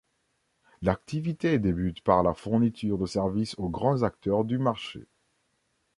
L'activité 0.81 1.59
débute 1.59 2.03
par 2.03 2.23
la 2.23 2.33
fourniture 2.33 2.97
de 2.97 3.05
services 3.05 3.53
aux 3.59 3.69
grands 3.69 4.01
acteurs 4.01 4.45
du 4.45 4.57
marché. 4.57 5.05